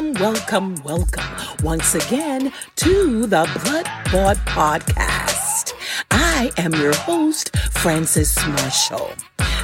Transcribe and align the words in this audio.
Welcome, 0.00 0.22
welcome, 0.22 0.74
welcome 0.82 1.56
once 1.62 1.94
again 1.94 2.54
to 2.76 3.26
the 3.26 3.60
Blood 3.64 3.84
Bought 4.10 4.38
Podcast. 4.46 5.74
I 6.10 6.50
am 6.56 6.74
your 6.74 6.94
host, 6.94 7.54
Francis 7.72 8.34
Marshall. 8.46 9.10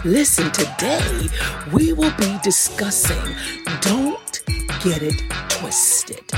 Listen, 0.05 0.51
today 0.51 1.29
we 1.73 1.95
will 1.95 2.13
be 2.19 2.37
discussing 2.43 3.35
Don't 3.81 4.43
Get 4.85 5.03
It 5.03 5.23
Twisted. 5.49 6.31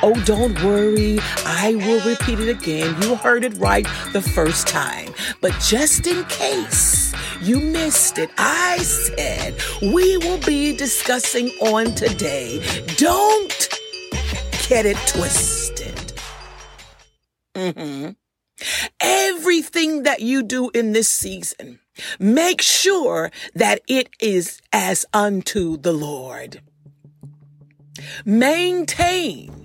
Oh, 0.00 0.14
don't 0.24 0.62
worry. 0.62 1.18
I 1.44 1.74
will 1.74 2.08
repeat 2.08 2.38
it 2.38 2.48
again. 2.48 2.94
You 3.02 3.16
heard 3.16 3.42
it 3.42 3.54
right 3.54 3.88
the 4.12 4.22
first 4.22 4.68
time. 4.68 5.12
But 5.40 5.52
just 5.58 6.06
in 6.06 6.22
case 6.26 7.12
you 7.40 7.60
missed 7.60 8.18
it, 8.18 8.30
I 8.38 8.78
said 8.78 9.54
we 9.80 10.16
will 10.18 10.38
be 10.38 10.76
discussing 10.76 11.48
on 11.60 11.94
today. 11.94 12.62
Don't 12.96 13.68
get 14.68 14.86
it 14.86 14.96
twisted. 15.06 16.12
Mm-hmm. 17.54 18.10
Everything 19.00 20.04
that 20.04 20.20
you 20.20 20.42
do 20.42 20.70
in 20.70 20.92
this 20.92 21.08
season, 21.08 21.80
make 22.18 22.60
sure 22.62 23.30
that 23.54 23.80
it 23.88 24.08
is 24.20 24.60
as 24.72 25.04
unto 25.12 25.76
the 25.76 25.92
Lord. 25.92 26.60
Maintain 28.24 29.63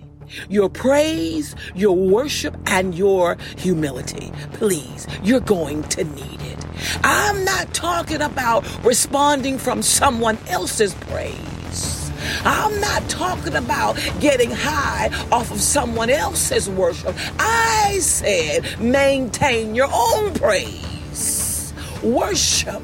your 0.50 0.70
praise, 0.70 1.56
your 1.76 1.96
worship, 1.96 2.56
and 2.66 2.96
your 2.96 3.38
humility. 3.58 4.32
Please, 4.54 5.08
you're 5.24 5.40
going 5.40 5.84
to 5.84 6.04
need 6.04 6.42
it. 6.42 6.66
I'm 7.04 7.44
not 7.46 7.74
talking 7.74 8.22
about 8.22 8.66
responding 8.84 9.58
from 9.58 9.82
someone 9.82 10.38
else's 10.48 10.94
praise. 10.96 12.12
I'm 12.44 12.80
not 12.80 13.10
talking 13.10 13.56
about 13.56 13.98
getting 14.20 14.52
high 14.52 15.10
off 15.32 15.52
of 15.52 15.62
someone 15.62 16.10
else's 16.10 16.70
worship. 16.70 17.16
I 17.40 18.00
said 18.02 18.80
maintain 18.80 19.76
your 19.76 19.90
own 19.92 20.34
praise. 20.34 21.74
Worship 22.04 22.82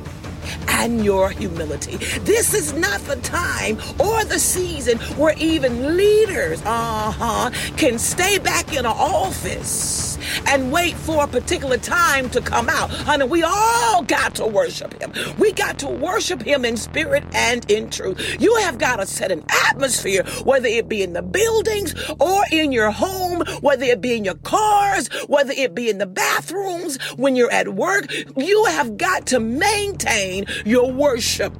and 0.75 1.03
your 1.03 1.29
humility. 1.29 1.97
This 2.19 2.53
is 2.53 2.73
not 2.73 2.99
the 3.01 3.15
time 3.17 3.77
or 3.99 4.23
the 4.25 4.39
season 4.39 4.97
where 5.17 5.35
even 5.37 5.97
leaders, 5.97 6.61
uh-huh, 6.65 7.49
can 7.77 7.97
stay 7.97 8.37
back 8.39 8.73
in 8.73 8.79
an 8.79 8.85
office 8.87 10.04
and 10.47 10.71
wait 10.71 10.95
for 10.95 11.23
a 11.23 11.27
particular 11.27 11.77
time 11.77 12.29
to 12.31 12.41
come 12.41 12.69
out. 12.69 12.89
Honey, 12.89 13.25
we 13.25 13.43
all 13.43 14.03
got 14.03 14.35
to 14.35 14.45
worship 14.45 15.01
him. 15.01 15.13
We 15.37 15.51
got 15.51 15.79
to 15.79 15.87
worship 15.87 16.41
him 16.41 16.65
in 16.65 16.77
spirit 16.77 17.23
and 17.33 17.69
in 17.69 17.89
truth. 17.89 18.37
You 18.39 18.55
have 18.57 18.77
got 18.77 18.97
to 18.97 19.05
set 19.05 19.31
an 19.31 19.43
atmosphere, 19.67 20.23
whether 20.43 20.67
it 20.67 20.87
be 20.87 21.03
in 21.03 21.13
the 21.13 21.21
buildings 21.21 21.95
or 22.19 22.43
in 22.51 22.71
your 22.71 22.91
home, 22.91 23.43
whether 23.61 23.83
it 23.83 24.01
be 24.01 24.15
in 24.15 24.25
your 24.25 24.35
cars, 24.35 25.07
whether 25.27 25.51
it 25.51 25.75
be 25.75 25.89
in 25.89 25.97
the 25.97 26.05
bathrooms, 26.05 27.01
when 27.17 27.35
you're 27.35 27.51
at 27.51 27.69
work. 27.69 28.11
You 28.35 28.65
have 28.65 28.97
got 28.97 29.27
to 29.27 29.39
maintain 29.39 30.45
your 30.65 30.91
worship. 30.91 31.55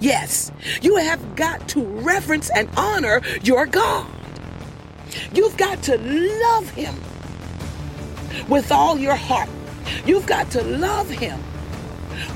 Yes, 0.00 0.50
you 0.80 0.96
have 0.96 1.36
got 1.36 1.68
to 1.68 1.84
reverence 1.84 2.50
and 2.50 2.68
honor 2.76 3.22
your 3.42 3.66
God. 3.66 4.10
You've 5.32 5.56
got 5.56 5.82
to 5.84 5.96
love 5.98 6.70
Him 6.70 6.94
with 8.48 8.72
all 8.72 8.98
your 8.98 9.16
heart. 9.16 9.48
You've 10.06 10.26
got 10.26 10.50
to 10.52 10.62
love 10.62 11.08
Him 11.08 11.40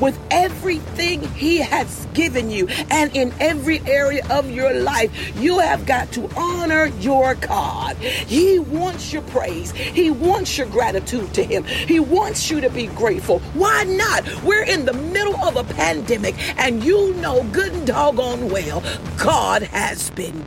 with 0.01 0.19
everything 0.31 1.23
He 1.35 1.59
has 1.59 2.07
given 2.15 2.51
you. 2.51 2.67
And 2.91 3.15
in 3.17 3.33
every 3.41 3.81
area 3.81 4.27
of 4.31 4.51
your 4.51 4.73
life, 4.75 5.41
you 5.41 5.59
have 5.59 5.87
got 5.87 6.11
to 6.13 6.29
honor 6.37 6.87
your 7.01 7.35
God. 7.35 7.97
He 7.97 8.59
wants 8.59 9.13
your 9.13 9.23
praise, 9.23 9.73
He 9.73 10.11
wants 10.11 10.59
your 10.59 10.67
gratitude 10.69 11.33
to 11.35 11.45
Him. 11.45 11.65
He 11.65 12.01
wants 12.01 12.51
you 12.51 12.61
to 12.61 12.71
be 12.71 12.87
grateful. 12.89 13.41
Why 13.55 13.85
not? 13.85 14.25
We're 14.43 14.65
in 14.65 14.85
the 14.85 14.93
middle 14.93 15.37
of 15.37 15.57
a 15.57 15.65
pandemic, 15.75 16.35
and 16.59 16.83
you 16.83 17.15
know 17.15 17.45
good 17.53 17.73
and 17.73 17.87
doggone 17.87 18.49
well, 18.49 18.83
God 19.17 19.63
has 19.63 20.11
been. 20.11 20.45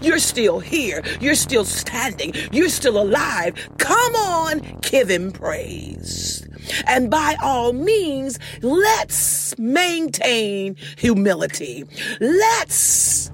You're 0.00 0.18
still 0.18 0.60
here. 0.60 1.02
You're 1.20 1.34
still 1.34 1.64
standing. 1.64 2.34
You're 2.52 2.68
still 2.68 3.00
alive. 3.00 3.54
Come 3.78 4.14
on, 4.14 4.60
give 4.82 5.08
him 5.08 5.32
praise. 5.32 6.46
And 6.86 7.10
by 7.10 7.36
all 7.42 7.72
means, 7.72 8.38
let's 8.62 9.58
maintain 9.58 10.76
humility. 10.96 11.84
Let's 12.20 13.30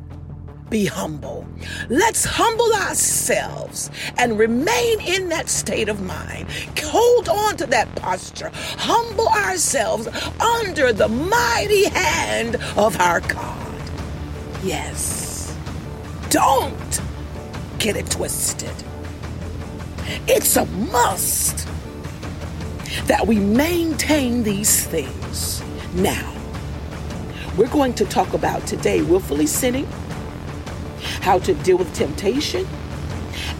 be 0.71 0.87
humble. 0.87 1.47
Let's 1.89 2.25
humble 2.25 2.73
ourselves 2.75 3.91
and 4.19 4.39
remain 4.39 5.01
in 5.01 5.29
that 5.29 5.49
state 5.49 5.89
of 5.89 6.03
mind. 6.03 6.49
Hold 6.83 7.29
on 7.29 7.57
to 7.59 7.67
that 7.67 7.95
posture. 7.97 8.51
Humble 8.55 9.29
ourselves 9.29 10.09
under 10.41 10.93
the 10.93 11.09
mighty 11.09 11.89
hand 11.89 12.57
of 12.77 12.99
our 13.01 13.21
God. 13.21 13.81
Yes. 14.65 15.26
Don't 16.37 17.01
get 17.79 17.97
it 17.97 18.11
twisted. 18.11 18.71
It's 20.29 20.55
a 20.59 20.67
must 20.67 21.67
that 23.07 23.27
we 23.27 23.39
maintain 23.39 24.43
these 24.43 24.87
things. 24.87 25.63
Now, 25.95 26.31
we're 27.57 27.71
going 27.71 27.95
to 27.95 28.05
talk 28.05 28.35
about 28.35 28.67
today 28.67 29.01
willfully 29.01 29.47
sinning, 29.47 29.87
how 31.23 31.39
to 31.39 31.55
deal 31.55 31.79
with 31.79 31.91
temptation, 31.95 32.69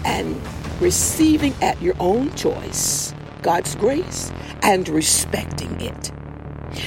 and 0.05 0.39
receiving 0.79 1.55
at 1.63 1.81
your 1.81 1.95
own 1.99 2.31
choice 2.35 3.11
God's 3.41 3.75
grace 3.75 4.31
and 4.61 4.87
respecting 4.87 5.81
it. 5.81 6.11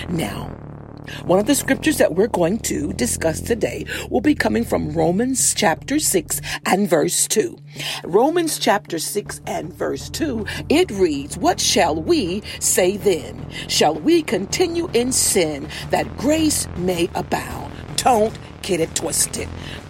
Now, 0.09 0.57
one 1.25 1.39
of 1.39 1.47
the 1.47 1.55
scriptures 1.55 1.99
that 1.99 2.15
we're 2.15 2.27
going 2.27 2.59
to 2.61 2.93
discuss 2.93 3.41
today 3.41 3.87
will 4.11 4.21
be 4.21 4.35
coming 4.35 4.65
from 4.65 4.93
Romans 4.93 5.55
chapter 5.55 5.99
6 5.99 6.41
and 6.67 6.89
verse 6.89 7.27
2. 7.29 7.59
Romans 8.05 8.59
chapter 8.59 8.99
6 8.99 9.41
and 9.47 9.73
verse 9.73 10.09
2, 10.11 10.47
it 10.69 10.91
reads, 10.91 11.37
What 11.39 11.61
shall 11.61 12.01
we 12.01 12.43
say 12.59 12.97
then? 12.97 13.47
Shall 13.69 13.95
we 13.95 14.23
continue 14.23 14.89
in 14.93 15.13
sin 15.13 15.69
that 15.91 16.17
grace 16.17 16.67
may 16.77 17.09
abound? 17.15 17.73
Don't 17.97 18.37
get 18.63 18.81
it 18.81 18.95
twisted. 18.95 19.49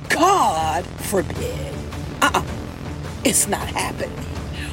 God 0.09 0.85
forbid. 0.85 1.75
Uh-uh. 2.23 2.45
It's 3.25 3.47
not 3.47 3.69
happening. 3.69 4.11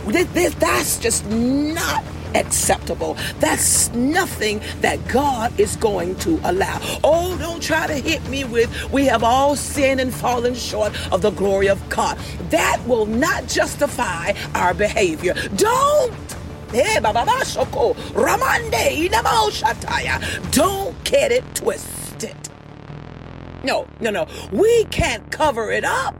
That's 0.08 1.00
just 1.00 1.26
not 1.28 2.04
acceptable. 2.38 3.16
That's 3.40 3.90
nothing 3.94 4.62
that 4.82 5.06
God 5.08 5.60
is 5.60 5.76
going 5.76 6.16
to 6.18 6.40
allow. 6.44 6.80
Oh, 7.04 7.38
don't 7.38 7.62
try 7.62 7.88
to 7.88 7.96
hit 7.96 8.28
me 8.30 8.44
with, 8.44 8.70
we 8.92 9.06
have 9.06 9.24
all 9.24 9.56
sinned 9.56 10.00
and 10.00 10.14
fallen 10.14 10.56
short 10.56 10.94
of 11.12 11.22
the 11.22 11.32
glory 11.32 11.68
of 11.68 11.88
God. 11.90 12.18
That 12.50 12.82
will 12.86 13.06
not 13.06 13.48
justify 13.48 14.34
our 14.56 14.74
behavior. 14.74 15.34
Don't. 15.56 16.14
Eh, 16.74 17.00
don't 20.52 21.04
get 21.06 21.32
it 21.32 21.56
twisted. 21.56 22.36
No, 23.64 23.88
no, 24.00 24.12
no. 24.12 24.28
We 24.52 24.84
can't 24.86 25.32
cover 25.32 25.72
it 25.72 25.86
up. 25.86 26.16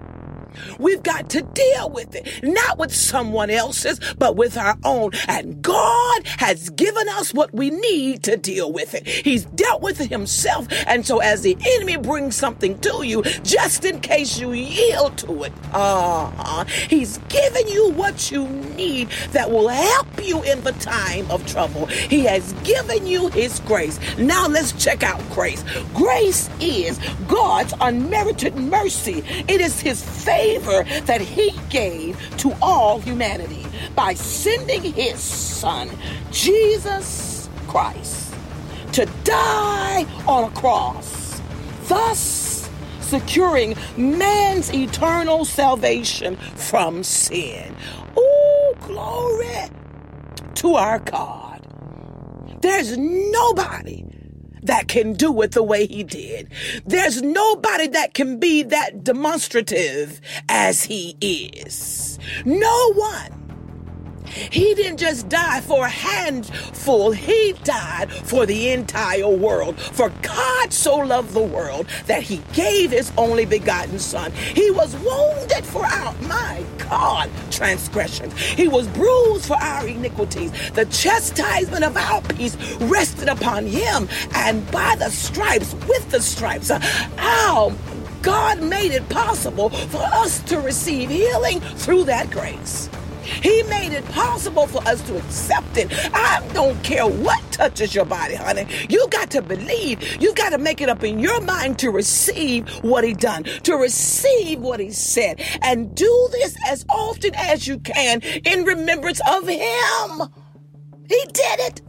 We've 0.80 1.04
got 1.04 1.30
to 1.32 1.42
deal 1.42 1.90
with 1.90 2.16
it, 2.16 2.44
not 2.44 2.78
with 2.78 2.94
someone 2.94 3.50
else's, 3.50 4.00
but 4.18 4.36
with 4.36 4.58
our 4.58 4.78
own. 4.84 5.12
And 5.28 5.62
God 5.62 6.28
has 6.38 6.70
given 6.72 7.08
us 7.10 7.34
what 7.34 7.54
we 7.54 7.70
need 7.70 8.24
to 8.24 8.38
deal 8.38 8.72
with 8.72 8.94
it. 8.94 9.08
He's 9.08 9.46
dealt 9.46 9.82
with 9.82 10.02
it 10.02 10.10
himself. 10.10 10.68
And 10.86 11.06
so 11.06 11.20
as 11.20 11.42
the 11.42 11.58
enemy 11.76 11.98
brings 11.98 12.36
something 12.36 12.80
to 12.80 13.06
you, 13.06 13.24
just 13.44 13.86
in 13.86 14.00
case 14.00 14.40
you 14.40 14.52
yield 14.54 15.18
to 15.20 15.44
it, 15.44 15.54
uh-huh, 15.74 16.66
he's 16.90 17.18
given 17.30 17.68
you 17.68 17.92
what 17.92 18.32
you 18.32 18.48
need 18.48 19.10
that 19.32 19.50
will 19.52 19.68
help 19.68 20.08
you 20.24 20.42
in 20.44 20.64
the 20.64 20.74
time 20.74 21.30
of 21.32 21.46
trouble. 21.46 21.86
He 21.88 22.26
has 22.26 22.54
given 22.64 23.06
you 23.06 23.30
his 23.30 23.60
grace. 23.62 24.00
Now 24.18 24.48
let's 24.48 24.72
check 24.74 25.04
out 25.04 25.22
grace. 25.32 25.64
Grace 25.94 26.50
is 26.60 27.00
God's 27.28 27.74
unmerited 27.82 28.56
mercy. 28.56 29.24
It 29.48 29.62
is 29.62 29.80
his 29.80 30.04
favor 30.04 30.37
favor 30.38 30.84
that 31.06 31.22
he 31.22 31.52
gave 31.70 32.18
to 32.38 32.54
all 32.62 33.00
humanity 33.00 33.66
by 33.96 34.14
sending 34.14 34.82
his 34.82 35.20
son, 35.20 35.90
Jesus 36.32 37.50
Christ, 37.68 38.34
to 38.94 39.06
die 39.24 40.06
on 40.28 40.46
a 40.46 40.56
cross, 40.56 41.42
thus 41.88 42.70
securing 43.02 43.76
man's 43.96 44.74
eternal 44.74 45.46
salvation 45.46 46.36
from 46.56 47.04
sin. 47.04 47.76
Oh, 48.16 48.76
glory 48.82 49.70
to 50.56 50.76
our 50.76 51.00
God. 51.00 51.66
There's 52.62 52.98
nobody 52.98 54.04
that 54.68 54.88
can 54.88 55.14
do 55.14 55.42
it 55.42 55.52
the 55.52 55.64
way 55.64 55.88
he 55.88 56.04
did. 56.04 56.50
There's 56.86 57.22
nobody 57.22 57.88
that 57.88 58.14
can 58.14 58.40
be 58.40 58.64
that 58.64 59.04
demonstrative 59.04 60.22
as 60.48 60.84
he 60.84 61.18
is. 61.22 62.20
No 62.46 62.94
one. 62.94 63.47
He 64.52 64.74
didn't 64.76 64.98
just 64.98 65.30
die 65.30 65.62
for 65.62 65.86
a 65.86 65.90
handful, 65.90 67.12
he 67.12 67.54
died 67.64 68.12
for 68.12 68.46
the 68.46 68.70
entire 68.70 69.28
world. 69.28 69.80
For 69.80 70.10
God 70.22 70.74
so 70.74 70.98
loved 70.98 71.34
the 71.34 71.44
world 71.44 71.88
that 72.06 72.24
he 72.24 72.42
gave 72.54 72.92
his 72.92 73.12
only 73.18 73.46
begotten 73.46 74.00
Son. 74.00 74.32
He 74.32 74.72
was 74.72 74.96
wounded 74.98 75.66
for 75.66 75.86
our, 75.86 76.14
my 76.24 76.64
God, 76.78 77.30
transgressions. 77.52 78.34
He 78.40 78.68
was 78.68 78.88
bruised 78.88 79.46
for 79.46 79.58
our 79.58 79.88
iniquities. 79.88 80.52
The 80.72 80.86
chastisement 80.86 81.84
of 81.84 81.98
our 81.98 82.22
peace 82.22 82.56
rested 82.82 83.30
upon 83.30 83.66
him, 83.66 84.08
and 84.34 84.70
by 84.72 84.96
the 84.98 85.10
stripes, 85.10 85.74
with 85.88 86.10
the 86.12 86.22
stripes, 86.22 86.72
our 87.18 87.74
God 88.22 88.62
made 88.62 88.92
it 88.92 89.08
possible 89.10 89.70
for 89.70 90.02
us 90.02 90.42
to 90.44 90.60
receive 90.60 91.10
healing 91.10 91.60
through 91.62 92.06
that 92.06 92.30
grace. 92.30 92.90
He 93.42 93.64
made 93.64 93.94
it 93.94 94.06
possible 94.06 94.68
for 94.68 94.82
us 94.88 95.02
to 95.08 95.18
accept 95.18 95.78
it. 95.78 95.88
I 96.14 96.46
don't 96.54 96.82
care 96.84 97.08
what 97.08 97.42
touches 97.52 97.94
your 97.94 98.06
body, 98.06 98.36
honey. 98.36 98.68
You 98.90 99.08
got 99.10 99.32
to 99.32 99.42
believe. 99.42 100.22
You 100.22 100.34
got 100.34 100.50
to 100.50 100.58
make 100.58 100.82
it 100.82 100.90
up 100.90 101.04
in 101.04 101.20
your 101.20 101.42
mind 101.42 101.80
to 101.80 101.92
receive 101.92 102.70
what 102.84 103.04
he 103.04 103.14
done, 103.14 103.44
to 103.64 103.76
receive 103.76 104.60
what 104.60 104.80
he 104.80 104.92
said, 104.92 105.42
and 105.62 105.94
do 105.96 106.30
this 106.32 106.56
as 106.68 106.86
often 106.90 107.36
as 107.36 107.68
you 107.68 107.80
can 107.80 108.22
in 108.22 108.64
remembrance 108.64 109.22
of 109.28 109.48
him. 109.48 110.30
He 111.10 111.24
did 111.34 111.60
it. 111.60 111.82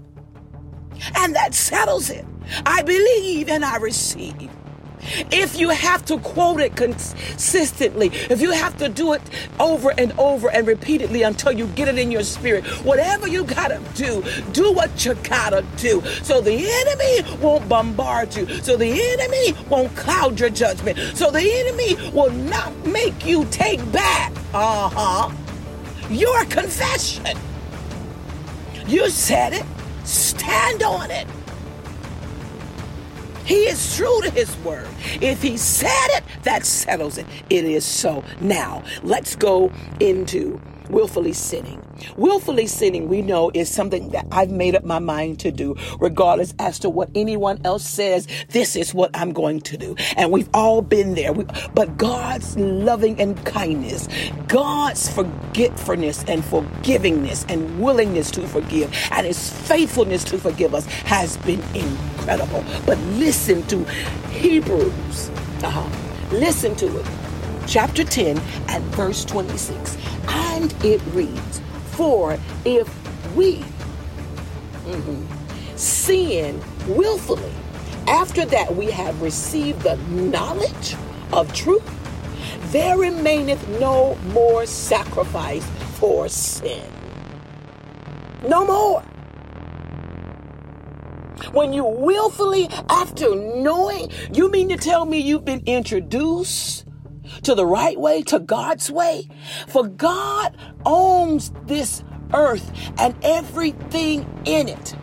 And 1.16 1.34
that 1.34 1.54
settles 1.54 2.10
it. 2.10 2.24
I 2.66 2.82
believe 2.82 3.48
and 3.48 3.64
I 3.64 3.76
receive. 3.76 4.50
If 5.30 5.58
you 5.58 5.70
have 5.70 6.04
to 6.06 6.18
quote 6.18 6.60
it 6.60 6.76
consistently, 6.76 8.08
if 8.30 8.40
you 8.40 8.52
have 8.52 8.76
to 8.78 8.88
do 8.88 9.12
it 9.12 9.22
over 9.58 9.92
and 9.98 10.12
over 10.18 10.50
and 10.50 10.66
repeatedly 10.66 11.22
until 11.22 11.52
you 11.52 11.66
get 11.68 11.88
it 11.88 11.98
in 11.98 12.10
your 12.10 12.22
spirit, 12.24 12.64
whatever 12.84 13.28
you 13.28 13.44
gotta 13.44 13.80
do, 13.94 14.22
do 14.52 14.72
what 14.72 15.04
you 15.04 15.14
gotta 15.14 15.64
do. 15.76 16.02
So 16.22 16.40
the 16.40 16.52
enemy 16.52 17.36
won't 17.40 17.68
bombard 17.68 18.34
you. 18.36 18.46
So 18.62 18.76
the 18.76 18.90
enemy 18.90 19.54
won't 19.68 19.94
cloud 19.96 20.40
your 20.40 20.50
judgment. 20.50 20.98
So 21.16 21.30
the 21.30 21.40
enemy 21.40 22.10
will 22.10 22.32
not 22.32 22.74
make 22.86 23.24
you 23.24 23.44
take 23.46 23.80
back, 23.92 24.32
uh 24.54 24.88
huh, 24.88 25.30
your 26.10 26.44
confession. 26.46 27.36
You 28.86 29.10
said 29.10 29.52
it, 29.52 29.64
stand 30.04 30.82
on 30.82 31.10
it. 31.10 31.26
He 33.48 33.66
is 33.66 33.96
true 33.96 34.20
to 34.20 34.30
his 34.30 34.54
word. 34.58 34.86
If 35.22 35.40
he 35.40 35.56
said 35.56 36.08
it, 36.10 36.24
that 36.42 36.66
settles 36.66 37.16
it. 37.16 37.24
It 37.48 37.64
is 37.64 37.82
so. 37.82 38.22
Now, 38.42 38.84
let's 39.02 39.36
go 39.36 39.72
into 40.00 40.60
willfully 40.90 41.32
sinning. 41.32 41.82
Willfully 42.16 42.66
sinning, 42.66 43.08
we 43.08 43.22
know, 43.22 43.50
is 43.54 43.68
something 43.68 44.10
that 44.10 44.26
I've 44.30 44.50
made 44.50 44.74
up 44.74 44.84
my 44.84 44.98
mind 44.98 45.40
to 45.40 45.50
do, 45.50 45.76
regardless 46.00 46.54
as 46.58 46.78
to 46.80 46.90
what 46.90 47.10
anyone 47.14 47.60
else 47.64 47.84
says. 47.84 48.26
This 48.50 48.76
is 48.76 48.94
what 48.94 49.10
I'm 49.14 49.32
going 49.32 49.60
to 49.62 49.76
do. 49.76 49.96
And 50.16 50.30
we've 50.30 50.48
all 50.54 50.82
been 50.82 51.14
there. 51.14 51.32
We, 51.32 51.44
but 51.74 51.96
God's 51.96 52.56
loving 52.56 53.20
and 53.20 53.36
kindness, 53.44 54.08
God's 54.46 55.08
forgetfulness 55.08 56.24
and 56.28 56.42
forgivingness 56.42 57.44
and 57.48 57.80
willingness 57.80 58.30
to 58.32 58.46
forgive, 58.46 58.94
and 59.10 59.26
his 59.26 59.50
faithfulness 59.50 60.24
to 60.24 60.38
forgive 60.38 60.74
us 60.74 60.86
has 60.86 61.36
been 61.38 61.62
incredible. 61.74 62.64
But 62.86 62.98
listen 63.18 63.62
to 63.68 63.84
Hebrews. 64.30 65.30
Uh-huh. 65.62 65.88
Listen 66.30 66.76
to 66.76 67.00
it. 67.00 67.27
Chapter 67.68 68.02
10 68.02 68.40
and 68.68 68.82
verse 68.94 69.26
26. 69.26 69.98
And 70.26 70.74
it 70.82 71.02
reads, 71.12 71.60
For 71.90 72.38
if 72.64 72.88
we 73.36 73.56
mm-hmm, 74.86 75.76
sin 75.76 76.62
willfully, 76.86 77.52
after 78.06 78.46
that 78.46 78.74
we 78.74 78.86
have 78.86 79.20
received 79.20 79.82
the 79.82 79.96
knowledge 80.08 80.96
of 81.30 81.52
truth, 81.52 81.84
there 82.72 82.96
remaineth 82.96 83.68
no 83.78 84.14
more 84.32 84.64
sacrifice 84.64 85.66
for 85.98 86.26
sin. 86.30 86.90
No 88.46 88.64
more. 88.64 89.02
When 91.52 91.74
you 91.74 91.84
willfully, 91.84 92.70
after 92.88 93.36
knowing, 93.36 94.10
you 94.32 94.50
mean 94.50 94.70
to 94.70 94.78
tell 94.78 95.04
me 95.04 95.18
you've 95.18 95.44
been 95.44 95.62
introduced 95.66 96.87
to 97.42 97.54
the 97.54 97.66
right 97.66 97.98
way, 97.98 98.22
to 98.22 98.38
God's 98.38 98.90
way. 98.90 99.28
For 99.66 99.86
God 99.86 100.56
owns 100.84 101.52
this 101.66 102.02
earth 102.32 102.70
and 102.98 103.16
everything 103.22 104.26
in 104.44 104.68
it. 104.68 104.94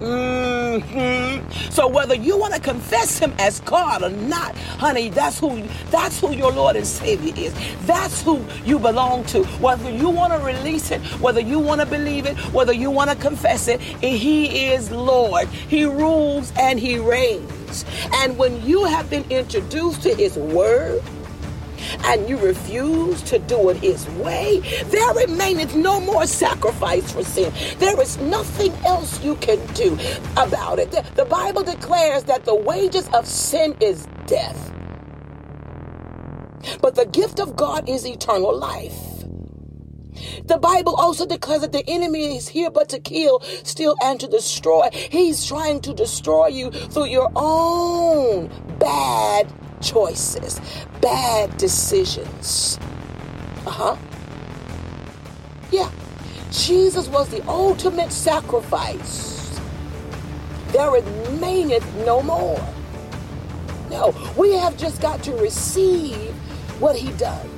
Mm-hmm. 0.00 1.70
So 1.70 1.88
whether 1.88 2.14
you 2.14 2.36
want 2.36 2.52
to 2.52 2.60
confess 2.60 3.18
him 3.18 3.32
as 3.38 3.60
God 3.60 4.02
or 4.02 4.10
not, 4.10 4.54
honey, 4.56 5.08
that's 5.08 5.38
who 5.38 5.62
that's 5.90 6.20
who 6.20 6.32
your 6.32 6.52
Lord 6.52 6.76
and 6.76 6.86
Savior 6.86 7.32
is. 7.34 7.54
That's 7.86 8.20
who 8.20 8.44
you 8.66 8.78
belong 8.78 9.24
to. 9.26 9.44
Whether 9.44 9.90
you 9.90 10.10
want 10.10 10.34
to 10.34 10.38
release 10.40 10.90
it, 10.90 11.00
whether 11.18 11.40
you 11.40 11.58
want 11.58 11.80
to 11.80 11.86
believe 11.86 12.26
it, 12.26 12.36
whether 12.52 12.74
you 12.74 12.90
want 12.90 13.08
to 13.08 13.16
confess 13.16 13.68
it, 13.68 13.80
he 13.80 14.66
is 14.66 14.90
Lord. 14.90 15.48
He 15.48 15.84
rules 15.84 16.52
and 16.58 16.78
he 16.78 16.98
reigns. 16.98 17.86
And 18.12 18.36
when 18.36 18.62
you 18.66 18.84
have 18.84 19.08
been 19.08 19.24
introduced 19.30 20.02
to 20.02 20.14
his 20.14 20.36
word, 20.36 21.02
and 22.04 22.28
you 22.28 22.38
refuse 22.38 23.22
to 23.22 23.38
do 23.38 23.70
it 23.70 23.76
his 23.76 24.08
way, 24.10 24.60
there 24.86 25.14
remaineth 25.14 25.74
no 25.74 26.00
more 26.00 26.26
sacrifice 26.26 27.12
for 27.12 27.24
sin. 27.24 27.52
There 27.78 28.00
is 28.00 28.18
nothing 28.18 28.72
else 28.84 29.22
you 29.22 29.36
can 29.36 29.64
do 29.74 29.98
about 30.36 30.78
it. 30.78 30.90
The 31.14 31.24
Bible 31.24 31.62
declares 31.62 32.24
that 32.24 32.44
the 32.44 32.54
wages 32.54 33.08
of 33.12 33.26
sin 33.26 33.76
is 33.80 34.06
death. 34.26 34.72
But 36.80 36.94
the 36.94 37.06
gift 37.06 37.40
of 37.40 37.56
God 37.56 37.88
is 37.88 38.06
eternal 38.06 38.56
life. 38.56 39.16
The 40.46 40.58
Bible 40.58 40.94
also 40.94 41.26
declares 41.26 41.62
that 41.62 41.72
the 41.72 41.84
enemy 41.88 42.36
is 42.36 42.48
here 42.48 42.70
but 42.70 42.88
to 42.90 42.98
kill, 42.98 43.40
steal, 43.64 43.96
and 44.02 44.18
to 44.20 44.26
destroy. 44.26 44.88
He's 44.92 45.44
trying 45.44 45.80
to 45.82 45.94
destroy 45.94 46.48
you 46.48 46.70
through 46.70 47.06
your 47.06 47.30
own 47.36 48.48
bad 48.78 49.52
choices, 49.80 50.60
bad 51.00 51.56
decisions. 51.56 52.78
Uh 53.66 53.70
huh. 53.70 53.96
Yeah. 55.70 55.90
Jesus 56.50 57.08
was 57.08 57.28
the 57.28 57.46
ultimate 57.48 58.12
sacrifice. 58.12 59.60
There 60.68 60.90
remaineth 60.90 61.86
no 62.04 62.22
more. 62.22 62.60
No, 63.90 64.14
we 64.36 64.52
have 64.54 64.76
just 64.76 65.00
got 65.00 65.22
to 65.24 65.32
receive 65.32 66.34
what 66.80 66.96
he 66.96 67.12
done. 67.12 67.48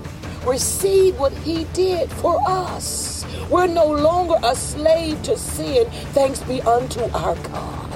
Receive 0.45 1.19
what 1.19 1.33
he 1.33 1.65
did 1.73 2.11
for 2.11 2.41
us. 2.47 3.27
We're 3.51 3.67
no 3.67 3.87
longer 3.87 4.37
a 4.43 4.55
slave 4.55 5.23
to 5.25 5.37
sin, 5.37 5.91
thanks 6.13 6.41
be 6.43 6.61
unto 6.63 7.03
our 7.15 7.35
God. 7.35 7.88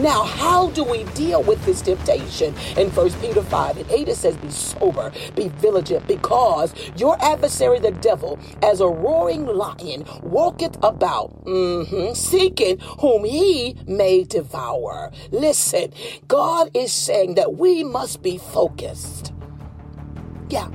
Now, 0.00 0.22
how 0.22 0.70
do 0.70 0.82
we 0.82 1.04
deal 1.12 1.42
with 1.42 1.62
this 1.66 1.82
temptation? 1.82 2.54
In 2.78 2.88
1 2.88 3.10
Peter 3.20 3.42
5 3.42 3.76
and 3.76 3.90
8, 3.90 4.08
it 4.08 4.16
says, 4.16 4.34
Be 4.38 4.48
sober, 4.48 5.12
be 5.34 5.48
vigilant, 5.48 6.06
because 6.06 6.72
your 6.96 7.22
adversary, 7.22 7.80
the 7.80 7.90
devil, 7.90 8.38
as 8.62 8.80
a 8.80 8.88
roaring 8.88 9.44
lion, 9.44 10.06
walketh 10.22 10.78
about, 10.82 11.44
mm-hmm, 11.44 12.14
seeking 12.14 12.78
whom 13.00 13.24
he 13.24 13.76
may 13.86 14.24
devour. 14.24 15.12
Listen, 15.32 15.92
God 16.28 16.70
is 16.72 16.92
saying 16.92 17.34
that 17.34 17.56
we 17.56 17.84
must 17.84 18.22
be 18.22 18.38
focused. 18.38 19.34
Yeah. 20.48 20.70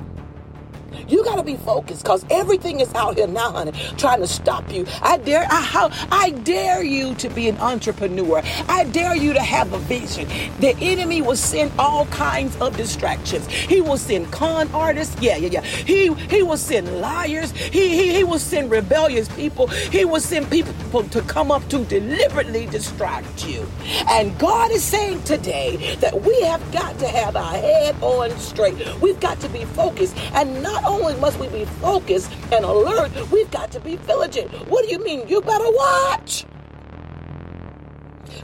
You 1.08 1.24
got 1.24 1.36
to 1.36 1.42
be 1.44 1.56
focused 1.56 2.02
because 2.02 2.24
everything 2.30 2.80
is 2.80 2.92
out 2.94 3.16
here 3.16 3.26
now, 3.28 3.52
honey, 3.52 3.72
trying 3.98 4.20
to 4.20 4.26
stop 4.26 4.72
you. 4.72 4.86
I 5.02 5.18
dare, 5.18 5.46
I, 5.50 5.60
how, 5.62 5.90
I 6.10 6.30
dare 6.30 6.82
you 6.84 7.14
to 7.16 7.28
be 7.30 7.48
an 7.48 7.58
entrepreneur. 7.58 8.42
I 8.68 8.84
dare 8.84 9.16
you 9.16 9.32
to 9.34 9.42
have 9.42 9.72
a 9.72 9.78
vision. 9.80 10.28
The 10.60 10.76
enemy 10.80 11.22
will 11.22 11.36
send 11.36 11.72
all 11.78 12.06
kinds 12.06 12.56
of 12.58 12.76
distractions. 12.76 13.48
He 13.48 13.80
will 13.80 13.98
send 13.98 14.32
con 14.32 14.70
artists. 14.74 15.16
Yeah, 15.20 15.36
yeah, 15.36 15.48
yeah. 15.48 15.62
He 15.62 16.12
he 16.14 16.42
will 16.42 16.56
send 16.56 17.00
liars. 17.00 17.52
He 17.52 17.88
he, 17.90 18.14
he 18.14 18.24
will 18.24 18.38
send 18.38 18.70
rebellious 18.70 19.28
people. 19.30 19.68
He 19.68 20.04
will 20.04 20.20
send 20.20 20.50
people 20.50 21.04
to 21.04 21.22
come 21.22 21.50
up 21.50 21.68
to 21.70 21.84
deliberately 21.84 22.66
distract 22.66 23.46
you. 23.46 23.66
And 24.08 24.38
God 24.38 24.70
is 24.72 24.82
saying 24.84 25.22
today 25.24 25.96
that 26.00 26.22
we 26.22 26.40
have 26.42 26.62
got 26.72 26.98
to 27.00 27.08
have 27.08 27.36
our 27.36 27.54
head 27.54 27.96
on 28.02 28.30
straight. 28.38 28.76
We've 29.00 29.20
got 29.20 29.40
to 29.40 29.48
be 29.48 29.64
focused 29.66 30.16
and 30.34 30.62
not 30.62 30.84
only 30.96 31.16
must 31.20 31.38
we 31.38 31.48
be 31.48 31.64
focused 31.64 32.32
and 32.52 32.64
alert, 32.64 33.12
we've 33.30 33.50
got 33.50 33.70
to 33.72 33.80
be 33.80 33.96
vigilant. 33.96 34.50
What 34.68 34.84
do 34.84 34.90
you 34.90 35.02
mean? 35.02 35.28
You 35.28 35.40
better 35.40 35.70
watch. 35.70 36.44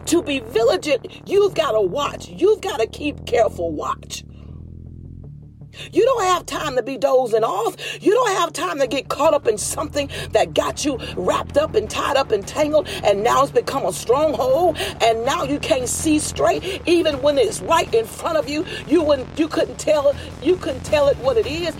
To 0.06 0.22
be 0.22 0.40
vigilant, 0.40 1.28
you've 1.28 1.54
got 1.54 1.72
to 1.72 1.80
watch. 1.80 2.28
You've 2.28 2.60
got 2.60 2.80
to 2.80 2.86
keep 2.86 3.26
careful 3.26 3.70
watch. 3.70 4.24
You 5.90 6.04
don't 6.04 6.24
have 6.24 6.46
time 6.46 6.76
to 6.76 6.82
be 6.82 6.98
dozing 6.98 7.44
off. 7.44 7.76
You 8.02 8.12
don't 8.12 8.32
have 8.32 8.52
time 8.52 8.78
to 8.80 8.86
get 8.86 9.08
caught 9.08 9.32
up 9.32 9.48
in 9.48 9.56
something 9.56 10.10
that 10.32 10.52
got 10.54 10.84
you 10.84 10.98
wrapped 11.16 11.56
up 11.56 11.74
and 11.74 11.88
tied 11.88 12.16
up 12.16 12.30
and 12.30 12.46
tangled, 12.46 12.88
and 13.02 13.22
now 13.22 13.42
it's 13.42 13.52
become 13.52 13.86
a 13.86 13.92
stronghold, 13.92 14.76
and 15.00 15.24
now 15.24 15.44
you 15.44 15.58
can't 15.58 15.88
see 15.88 16.18
straight. 16.18 16.82
Even 16.86 17.22
when 17.22 17.38
it's 17.38 17.60
right 17.62 17.92
in 17.94 18.04
front 18.04 18.36
of 18.36 18.48
you, 18.48 18.66
you 18.86 19.02
wouldn't, 19.02 19.38
you 19.38 19.48
couldn't 19.48 19.78
tell, 19.78 20.14
you 20.42 20.56
couldn't 20.56 20.84
tell 20.84 21.08
it 21.08 21.16
what 21.18 21.36
it 21.36 21.46
is. 21.46 21.74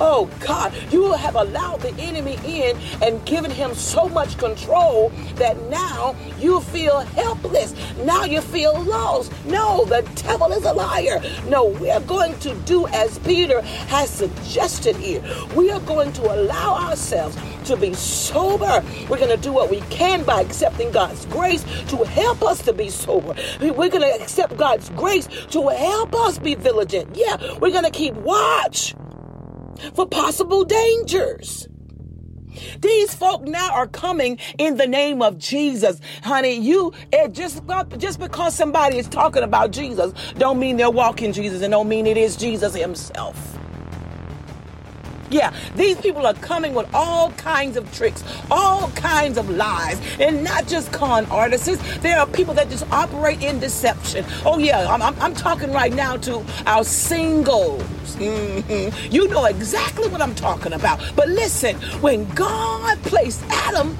Oh 0.00 0.30
God, 0.40 0.72
you 0.90 1.12
have 1.12 1.34
allowed 1.34 1.80
the 1.80 1.94
enemy 2.00 2.38
in 2.44 2.76
and 3.02 3.24
given 3.26 3.50
him 3.50 3.74
so 3.74 4.08
much 4.08 4.38
control 4.38 5.10
that 5.36 5.60
now 5.68 6.16
you 6.38 6.60
feel 6.60 7.00
helpless. 7.00 7.74
Now 7.98 8.24
you 8.24 8.40
feel 8.40 8.80
lost. 8.82 9.32
No, 9.46 9.84
the 9.84 10.02
devil 10.14 10.52
is 10.52 10.64
a 10.64 10.72
liar. 10.72 11.22
No, 11.46 11.66
we 11.66 11.90
are 11.90 12.00
going 12.00 12.38
to 12.40 12.54
do 12.64 12.86
as 12.88 13.18
Peter 13.20 13.60
has 13.60 14.10
suggested 14.10 14.96
here. 14.96 15.22
We 15.54 15.70
are 15.70 15.80
going 15.80 16.12
to 16.14 16.34
allow 16.34 16.88
ourselves 16.88 17.36
to 17.64 17.76
be 17.76 17.94
sober. 17.94 18.82
We're 19.08 19.18
going 19.18 19.30
to 19.30 19.36
do 19.36 19.52
what 19.52 19.70
we 19.70 19.80
can 19.90 20.24
by 20.24 20.40
accepting 20.40 20.90
God's 20.90 21.26
grace 21.26 21.62
to 21.88 22.04
help 22.04 22.42
us 22.42 22.62
to 22.62 22.72
be 22.72 22.88
sober. 22.88 23.34
We're 23.60 23.90
going 23.90 24.02
to 24.02 24.14
accept 24.20 24.56
God's 24.56 24.88
grace 24.90 25.28
to 25.50 25.68
help 25.68 26.14
us 26.14 26.38
be 26.38 26.54
vigilant. 26.54 27.14
Yeah, 27.14 27.36
we're 27.58 27.70
going 27.70 27.84
to 27.84 27.90
keep 27.90 28.14
watch 28.14 28.94
for 29.94 30.06
possible 30.06 30.64
dangers. 30.64 31.68
These 32.80 33.14
folk 33.14 33.42
now 33.42 33.72
are 33.72 33.86
coming 33.86 34.38
in 34.58 34.76
the 34.76 34.86
name 34.86 35.22
of 35.22 35.38
Jesus. 35.38 36.00
Honey, 36.22 36.54
you 36.54 36.92
it 37.12 37.32
just 37.32 37.62
just 37.98 38.18
because 38.18 38.54
somebody 38.54 38.98
is 38.98 39.08
talking 39.08 39.42
about 39.42 39.70
Jesus 39.70 40.12
don't 40.38 40.58
mean 40.58 40.76
they're 40.76 40.90
walking 40.90 41.32
Jesus 41.32 41.62
and 41.62 41.70
don't 41.70 41.88
mean 41.88 42.06
it 42.06 42.16
is 42.16 42.36
Jesus 42.36 42.74
himself. 42.74 43.59
Yeah, 45.30 45.54
these 45.76 45.96
people 46.00 46.26
are 46.26 46.34
coming 46.34 46.74
with 46.74 46.92
all 46.92 47.30
kinds 47.32 47.76
of 47.76 47.90
tricks, 47.94 48.24
all 48.50 48.90
kinds 48.90 49.38
of 49.38 49.48
lies, 49.48 50.00
and 50.18 50.42
not 50.42 50.66
just 50.66 50.92
con 50.92 51.24
artists. 51.26 51.78
There 51.98 52.18
are 52.18 52.26
people 52.26 52.52
that 52.54 52.68
just 52.68 52.90
operate 52.90 53.42
in 53.42 53.60
deception. 53.60 54.24
Oh, 54.44 54.58
yeah, 54.58 54.92
I'm, 54.92 55.00
I'm, 55.00 55.14
I'm 55.20 55.34
talking 55.34 55.72
right 55.72 55.92
now 55.92 56.16
to 56.18 56.44
our 56.66 56.82
singles. 56.82 57.82
Mm-hmm. 58.16 59.12
You 59.12 59.28
know 59.28 59.44
exactly 59.44 60.08
what 60.08 60.20
I'm 60.20 60.34
talking 60.34 60.72
about. 60.72 61.00
But 61.14 61.28
listen, 61.28 61.76
when 62.02 62.28
God 62.30 62.98
placed 63.02 63.42
Adam 63.50 63.96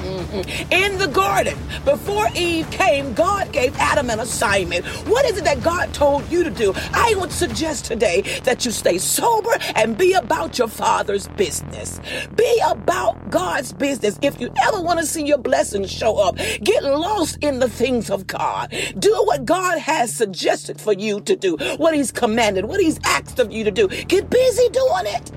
Mm-hmm. 0.00 0.72
In 0.72 0.98
the 0.98 1.08
garden, 1.08 1.58
before 1.84 2.26
Eve 2.34 2.70
came, 2.70 3.12
God 3.14 3.52
gave 3.52 3.76
Adam 3.76 4.08
an 4.10 4.20
assignment. 4.20 4.86
What 5.06 5.24
is 5.26 5.38
it 5.38 5.44
that 5.44 5.62
God 5.62 5.92
told 5.92 6.30
you 6.30 6.42
to 6.42 6.50
do? 6.50 6.72
I 6.92 7.14
would 7.18 7.32
suggest 7.32 7.84
today 7.84 8.22
that 8.44 8.64
you 8.64 8.70
stay 8.70 8.98
sober 8.98 9.56
and 9.74 9.98
be 9.98 10.14
about 10.14 10.58
your 10.58 10.68
father's 10.68 11.28
business. 11.28 12.00
Be 12.34 12.62
about 12.66 13.30
God's 13.30 13.72
business. 13.72 14.18
If 14.22 14.40
you 14.40 14.52
ever 14.62 14.80
want 14.80 15.00
to 15.00 15.06
see 15.06 15.24
your 15.24 15.38
blessings 15.38 15.90
show 15.90 16.16
up, 16.16 16.36
get 16.62 16.82
lost 16.82 17.38
in 17.42 17.58
the 17.58 17.68
things 17.68 18.10
of 18.10 18.26
God. 18.26 18.74
Do 18.98 19.12
what 19.26 19.44
God 19.44 19.78
has 19.78 20.12
suggested 20.12 20.80
for 20.80 20.92
you 20.92 21.20
to 21.22 21.36
do, 21.36 21.56
what 21.76 21.94
He's 21.94 22.10
commanded, 22.10 22.64
what 22.64 22.80
He's 22.80 22.98
asked 23.04 23.38
of 23.38 23.52
you 23.52 23.64
to 23.64 23.70
do. 23.70 23.88
Get 23.88 24.30
busy 24.30 24.68
doing 24.70 25.06
it. 25.06 25.28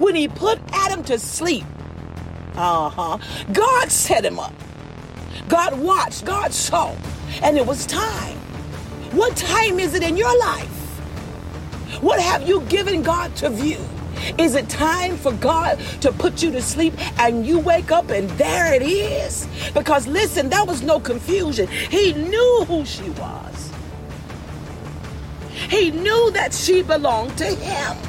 When 0.00 0.14
He 0.14 0.26
put 0.26 0.58
Adam 0.72 1.04
to 1.04 1.18
sleep, 1.18 1.64
uh 2.56 2.88
huh. 2.88 3.18
God 3.52 3.90
set 3.90 4.24
him 4.24 4.38
up. 4.38 4.54
God 5.48 5.78
watched. 5.78 6.24
God 6.24 6.52
saw. 6.52 6.94
And 7.42 7.56
it 7.56 7.66
was 7.66 7.86
time. 7.86 8.38
What 9.12 9.36
time 9.36 9.78
is 9.78 9.94
it 9.94 10.02
in 10.02 10.16
your 10.16 10.36
life? 10.38 10.68
What 12.00 12.20
have 12.20 12.48
you 12.48 12.60
given 12.62 13.02
God 13.02 13.34
to 13.36 13.50
view? 13.50 13.78
Is 14.38 14.54
it 14.54 14.68
time 14.68 15.16
for 15.16 15.32
God 15.32 15.78
to 16.00 16.10
put 16.10 16.42
you 16.42 16.50
to 16.52 16.62
sleep 16.62 16.94
and 17.20 17.46
you 17.46 17.58
wake 17.58 17.92
up 17.92 18.10
and 18.10 18.28
there 18.30 18.72
it 18.74 18.82
is? 18.82 19.46
Because 19.72 20.06
listen, 20.06 20.48
there 20.48 20.64
was 20.64 20.82
no 20.82 20.98
confusion. 20.98 21.68
He 21.68 22.12
knew 22.12 22.64
who 22.66 22.84
she 22.84 23.08
was. 23.10 23.70
He 25.68 25.90
knew 25.90 26.30
that 26.32 26.52
she 26.52 26.82
belonged 26.82 27.36
to 27.38 27.44
him. 27.44 28.05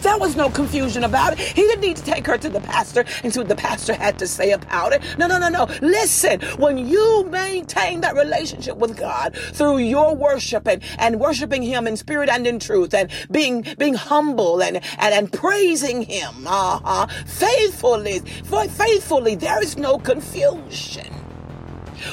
There 0.00 0.18
was 0.18 0.36
no 0.36 0.50
confusion 0.50 1.04
about 1.04 1.34
it. 1.34 1.38
He 1.38 1.62
didn't 1.62 1.80
need 1.80 1.96
to 1.96 2.04
take 2.04 2.26
her 2.26 2.38
to 2.38 2.48
the 2.48 2.60
pastor 2.60 3.04
and 3.22 3.32
see 3.32 3.40
what 3.40 3.48
the 3.48 3.56
pastor 3.56 3.94
had 3.94 4.18
to 4.18 4.26
say 4.26 4.52
about 4.52 4.92
it. 4.92 5.02
No, 5.18 5.26
no, 5.26 5.38
no, 5.38 5.48
no. 5.48 5.68
Listen, 5.80 6.40
when 6.58 6.78
you 6.78 7.28
maintain 7.30 8.00
that 8.00 8.14
relationship 8.14 8.76
with 8.76 8.96
God 8.96 9.34
through 9.36 9.78
your 9.78 10.14
worship 10.14 10.66
and, 10.66 10.82
and 10.98 11.20
worshiping 11.20 11.62
Him 11.62 11.86
in 11.86 11.96
spirit 11.96 12.28
and 12.28 12.46
in 12.46 12.58
truth 12.58 12.94
and 12.94 13.10
being 13.30 13.66
being 13.78 13.94
humble 13.94 14.62
and, 14.62 14.76
and, 14.76 15.14
and 15.14 15.32
praising 15.32 16.02
Him, 16.02 16.46
uh-huh, 16.46 17.06
faithfully, 17.26 18.20
faithfully, 18.20 19.34
there 19.34 19.62
is 19.62 19.76
no 19.76 19.98
confusion. 19.98 21.06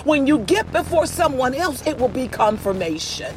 When 0.04 0.28
you 0.28 0.40
get 0.40 0.72
before 0.72 1.08
someone 1.08 1.56
else, 1.56 1.86
it 1.86 1.98
will 1.98 2.10
be 2.10 2.28
confirmation. 2.28 3.34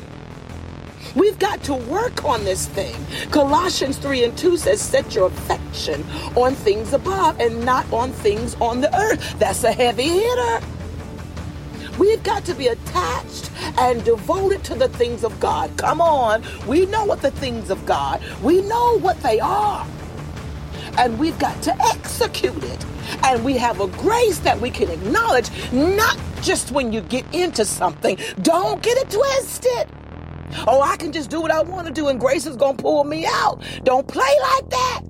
We've 1.14 1.38
got 1.38 1.62
to 1.64 1.74
work 1.74 2.24
on 2.24 2.44
this 2.44 2.66
thing. 2.66 2.94
Colossians 3.30 3.98
3 3.98 4.24
and 4.24 4.38
2 4.38 4.56
says, 4.56 4.80
Set 4.80 5.14
your 5.14 5.26
affection 5.26 6.04
on 6.36 6.54
things 6.54 6.92
above 6.92 7.38
and 7.38 7.64
not 7.64 7.90
on 7.92 8.12
things 8.12 8.56
on 8.60 8.80
the 8.80 8.94
earth. 8.96 9.38
That's 9.38 9.64
a 9.64 9.72
heavy 9.72 10.08
hitter. 10.08 10.60
We've 11.98 12.22
got 12.22 12.44
to 12.46 12.54
be 12.54 12.68
attached 12.68 13.50
and 13.78 14.02
devoted 14.04 14.64
to 14.64 14.74
the 14.74 14.88
things 14.88 15.24
of 15.24 15.38
God. 15.38 15.70
Come 15.76 16.00
on. 16.00 16.42
We 16.66 16.86
know 16.86 17.04
what 17.04 17.20
the 17.20 17.30
things 17.30 17.70
of 17.70 17.84
God, 17.84 18.22
we 18.42 18.62
know 18.62 18.98
what 18.98 19.20
they 19.22 19.38
are. 19.40 19.86
And 20.98 21.18
we've 21.18 21.38
got 21.38 21.62
to 21.62 21.76
execute 21.82 22.62
it. 22.64 22.84
And 23.24 23.44
we 23.44 23.56
have 23.58 23.80
a 23.80 23.86
grace 23.86 24.38
that 24.40 24.60
we 24.60 24.70
can 24.70 24.90
acknowledge, 24.90 25.50
not 25.72 26.18
just 26.40 26.70
when 26.70 26.92
you 26.92 27.00
get 27.02 27.24
into 27.34 27.64
something. 27.64 28.18
Don't 28.42 28.82
get 28.82 28.96
it 28.98 29.10
twisted. 29.10 29.88
Oh, 30.66 30.82
I 30.82 30.96
can 30.96 31.12
just 31.12 31.30
do 31.30 31.40
what 31.40 31.50
I 31.50 31.62
want 31.62 31.86
to 31.86 31.92
do 31.92 32.08
and 32.08 32.18
grace 32.20 32.46
is 32.46 32.56
going 32.56 32.76
to 32.76 32.82
pull 32.82 33.04
me 33.04 33.26
out. 33.26 33.62
Don't 33.84 34.06
play 34.06 34.32
like 34.40 34.70
that. 34.70 35.02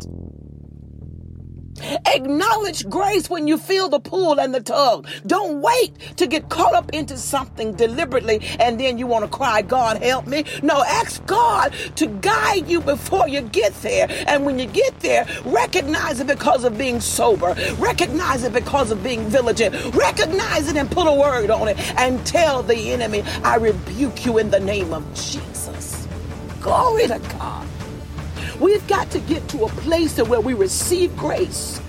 Acknowledge 2.06 2.88
grace 2.88 3.28
when 3.28 3.48
you 3.48 3.58
feel 3.58 3.88
the 3.88 4.00
pull 4.00 4.38
and 4.38 4.54
the 4.54 4.60
tug. 4.60 5.06
Don't 5.26 5.60
wait 5.60 5.98
to 6.16 6.26
get 6.26 6.48
caught 6.48 6.74
up 6.74 6.90
into 6.92 7.16
something 7.16 7.74
deliberately 7.74 8.40
and 8.60 8.78
then 8.78 8.98
you 8.98 9.06
want 9.06 9.24
to 9.24 9.30
cry, 9.30 9.62
God, 9.62 10.02
help 10.02 10.26
me. 10.26 10.44
No, 10.62 10.82
ask 10.84 11.24
God 11.26 11.74
to 11.96 12.06
guide 12.06 12.68
you 12.68 12.80
before 12.80 13.28
you 13.28 13.42
get 13.42 13.74
there. 13.82 14.06
And 14.26 14.44
when 14.44 14.58
you 14.58 14.66
get 14.66 15.00
there, 15.00 15.26
recognize 15.44 16.20
it 16.20 16.26
because 16.26 16.64
of 16.64 16.78
being 16.78 17.00
sober, 17.00 17.54
recognize 17.78 18.44
it 18.44 18.52
because 18.52 18.90
of 18.90 19.02
being 19.02 19.28
vigilant, 19.28 19.94
recognize 19.94 20.68
it 20.68 20.76
and 20.76 20.90
put 20.90 21.06
a 21.06 21.12
word 21.12 21.50
on 21.50 21.68
it 21.68 21.78
and 21.98 22.24
tell 22.26 22.62
the 22.62 22.92
enemy, 22.92 23.22
I 23.42 23.56
rebuke 23.56 23.81
you 24.02 24.38
in 24.38 24.50
the 24.50 24.58
name 24.58 24.92
of 24.92 25.04
Jesus. 25.14 26.08
Glory 26.60 27.06
to 27.06 27.20
God. 27.38 27.66
We've 28.60 28.86
got 28.88 29.10
to 29.12 29.20
get 29.20 29.48
to 29.50 29.64
a 29.64 29.68
place 29.68 30.18
where 30.18 30.40
we 30.40 30.54
receive 30.54 31.16
grace 31.16 31.80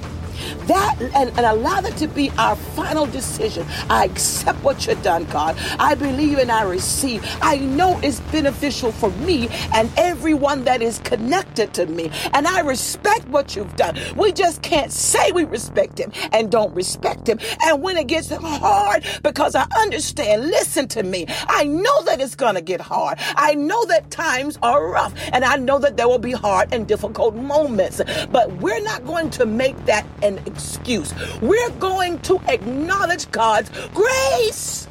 that 0.67 1.01
and, 1.01 1.29
and 1.29 1.39
allow 1.39 1.81
that 1.81 1.97
to 1.97 2.07
be 2.07 2.29
our 2.31 2.55
final 2.55 3.05
decision. 3.05 3.65
I 3.89 4.05
accept 4.05 4.63
what 4.63 4.85
you've 4.87 5.01
done, 5.03 5.25
God. 5.25 5.57
I 5.79 5.95
believe 5.95 6.37
and 6.37 6.51
I 6.51 6.63
receive. 6.63 7.23
I 7.41 7.57
know 7.57 7.99
it's 8.03 8.19
beneficial 8.31 8.91
for 8.91 9.11
me 9.11 9.49
and 9.73 9.91
everyone 9.97 10.63
that 10.65 10.81
is 10.81 10.99
connected 10.99 11.73
to 11.75 11.85
me. 11.85 12.11
And 12.33 12.47
I 12.47 12.61
respect 12.61 13.27
what 13.27 13.55
you've 13.55 13.75
done. 13.75 13.97
We 14.15 14.31
just 14.31 14.61
can't 14.61 14.91
say 14.91 15.31
we 15.31 15.43
respect 15.43 15.99
him 15.99 16.11
and 16.31 16.51
don't 16.51 16.73
respect 16.73 17.27
him. 17.27 17.39
And 17.63 17.81
when 17.81 17.97
it 17.97 18.07
gets 18.07 18.29
hard, 18.29 19.05
because 19.23 19.55
I 19.55 19.65
understand, 19.79 20.43
listen 20.49 20.87
to 20.89 21.03
me. 21.03 21.25
I 21.47 21.63
know 21.65 22.03
that 22.03 22.19
it's 22.21 22.35
going 22.35 22.55
to 22.55 22.61
get 22.61 22.81
hard. 22.81 23.17
I 23.35 23.55
know 23.55 23.85
that 23.85 24.11
times 24.11 24.57
are 24.61 24.87
rough 24.87 25.13
and 25.31 25.43
I 25.43 25.57
know 25.57 25.79
that 25.79 25.97
there 25.97 26.07
will 26.07 26.19
be 26.19 26.31
hard 26.31 26.73
and 26.73 26.87
difficult 26.87 27.35
moments. 27.35 28.01
But 28.31 28.51
we're 28.57 28.83
not 28.83 29.05
going 29.05 29.29
to 29.31 29.45
make 29.45 29.77
that 29.85 30.05
an 30.21 30.39
excuse. 30.53 31.13
We're 31.41 31.69
going 31.71 32.19
to 32.21 32.39
acknowledge 32.47 33.29
God's 33.31 33.69
grace. 33.93 34.87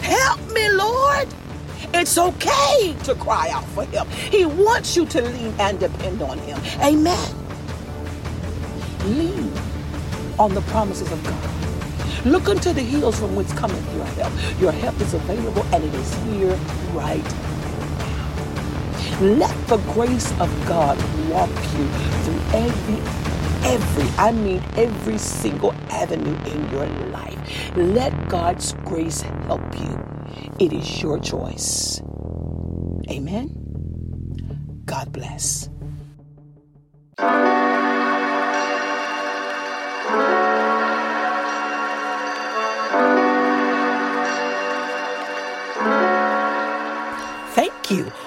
Help 0.00 0.40
me, 0.52 0.68
Lord. 0.70 1.28
It's 1.92 2.18
okay 2.18 2.94
to 3.04 3.14
cry 3.14 3.50
out 3.50 3.64
for 3.68 3.84
Him. 3.84 4.06
He 4.08 4.44
wants 4.44 4.96
you 4.96 5.06
to 5.06 5.22
lean 5.22 5.54
and 5.58 5.78
depend 5.78 6.22
on 6.22 6.38
Him. 6.38 6.58
Amen. 6.80 7.34
Lean 9.04 9.52
on 10.38 10.54
the 10.54 10.62
promises 10.62 11.10
of 11.12 11.22
God. 11.24 12.26
Look 12.26 12.48
unto 12.48 12.72
the 12.72 12.80
hills 12.80 13.18
from 13.18 13.36
whence 13.36 13.52
cometh 13.52 13.94
your 13.94 14.06
help. 14.06 14.32
Your 14.60 14.72
help 14.72 15.00
is 15.00 15.14
available 15.14 15.62
and 15.74 15.84
it 15.84 15.94
is 15.94 16.14
here 16.24 16.58
right 16.92 17.22
now. 17.22 17.54
Let 19.20 19.68
the 19.68 19.76
grace 19.92 20.32
of 20.40 20.50
God 20.66 20.98
walk 21.30 21.50
you 21.50 21.86
through 22.24 22.40
every 22.58 23.33
every, 23.64 24.08
I 24.18 24.32
mean 24.32 24.62
every 24.76 25.18
single 25.18 25.72
avenue 25.90 26.36
in 26.46 26.70
your 26.70 26.86
life. 27.10 27.76
Let 27.76 28.28
God's 28.28 28.74
grace 28.84 29.22
help 29.22 29.62
you. 29.78 30.04
It 30.60 30.72
is 30.72 31.02
your 31.02 31.18
choice. 31.20 32.02
Amen. 33.10 33.50
God 34.86 35.12
bless. 35.12 35.68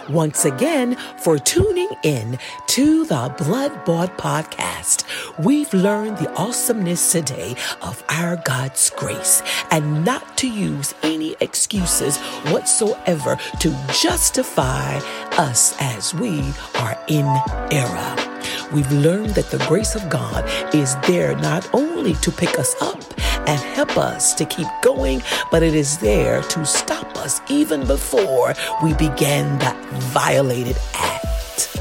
Once 0.09 0.45
again 0.45 0.95
for 1.17 1.37
tuning 1.37 1.89
in 2.03 2.37
to 2.67 3.05
the 3.05 3.33
Blood 3.37 3.85
Bought 3.85 4.17
Podcast. 4.17 5.03
We've 5.43 5.73
learned 5.73 6.17
the 6.17 6.31
awesomeness 6.33 7.11
today 7.11 7.55
of 7.81 8.03
our 8.09 8.37
God's 8.37 8.89
grace 8.91 9.41
and 9.71 10.05
not 10.05 10.37
to 10.37 10.47
use 10.47 10.93
any 11.03 11.35
excuses 11.39 12.17
whatsoever 12.51 13.37
to 13.59 13.69
justify 13.93 14.97
us 15.37 15.75
as 15.79 16.13
we 16.13 16.41
are 16.75 16.97
in 17.07 17.25
error. 17.71 18.37
We've 18.73 18.91
learned 18.91 19.31
that 19.31 19.49
the 19.51 19.63
grace 19.67 19.95
of 19.95 20.09
God 20.09 20.45
is 20.73 20.95
there 21.07 21.35
not 21.37 21.69
only 21.73 22.13
to 22.15 22.31
pick 22.31 22.59
us 22.59 22.75
up 22.81 23.01
and 23.47 23.59
help 23.61 23.97
us 23.97 24.33
to 24.35 24.45
keep 24.45 24.67
going, 24.81 25.23
but 25.49 25.63
it 25.63 25.73
is 25.73 25.97
there 25.97 26.41
to 26.43 26.65
stop 26.65 27.17
us 27.17 27.41
even 27.49 27.87
before 27.87 28.53
we 28.83 28.93
begin 28.93 29.57
that 29.59 29.77
violated 30.13 30.77
act. 30.93 31.77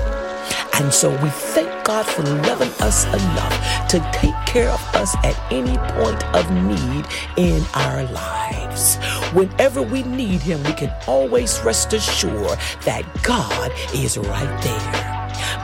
And 0.78 0.92
so 0.92 1.10
we 1.22 1.30
thank 1.30 1.84
God 1.84 2.04
for 2.06 2.22
loving 2.22 2.70
us 2.80 3.06
enough 3.06 3.88
to 3.88 3.98
take 4.12 4.34
care 4.46 4.68
of 4.68 4.82
us 4.94 5.16
at 5.24 5.36
any 5.50 5.76
point 5.94 6.22
of 6.34 6.50
need 6.50 7.06
in 7.36 7.62
our 7.74 8.04
lives. 8.12 8.96
Whenever 9.32 9.80
we 9.80 10.02
need 10.02 10.42
Him, 10.42 10.62
we 10.64 10.72
can 10.72 10.94
always 11.06 11.58
rest 11.60 11.92
assured 11.94 12.58
that 12.84 13.04
God 13.22 13.72
is 13.94 14.18
right 14.18 14.62
there. 14.62 15.05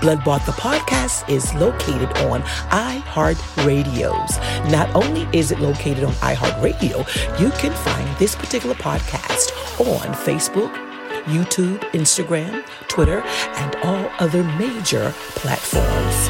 Blood 0.02 0.24
Bought 0.24 0.44
the 0.46 0.52
podcast 0.52 1.28
is 1.28 1.54
located 1.54 2.08
on 2.26 2.42
iHeartRadios. 2.72 4.32
Not 4.68 4.92
only 4.96 5.28
is 5.32 5.52
it 5.52 5.60
located 5.60 6.02
on 6.02 6.12
iHeartRadio, 6.14 7.06
you 7.38 7.50
can 7.52 7.70
find 7.70 8.18
this 8.18 8.34
particular 8.34 8.74
podcast 8.74 9.52
on 9.78 10.12
Facebook, 10.12 10.74
YouTube, 11.26 11.78
Instagram, 11.92 12.66
Twitter, 12.88 13.20
and 13.20 13.76
all 13.84 14.10
other 14.18 14.42
major 14.42 15.14
platforms. 15.36 16.28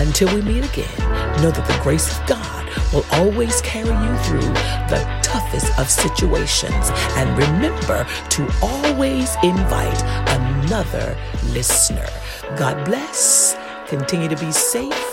Until 0.00 0.34
we 0.34 0.42
meet 0.42 0.64
again, 0.64 0.98
know 1.40 1.52
that 1.52 1.64
the 1.64 1.80
grace 1.80 2.18
of 2.18 2.26
God 2.26 2.68
will 2.92 3.06
always 3.12 3.60
carry 3.60 3.88
you 3.88 4.16
through 4.24 4.52
the 4.90 5.20
toughest 5.22 5.78
of 5.78 5.88
situations. 5.88 6.90
And 7.14 7.38
remember 7.38 8.04
to 8.30 8.52
always 8.60 9.36
invite 9.44 10.02
another 10.26 11.16
listener. 11.52 12.08
God 12.56 12.84
bless. 12.84 13.56
Continue 13.88 14.28
to 14.28 14.36
be 14.36 14.52
safe 14.52 15.11